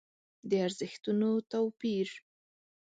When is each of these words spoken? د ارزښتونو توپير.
د 0.49 0.51
ارزښتونو 0.65 1.29
توپير. 1.51 2.07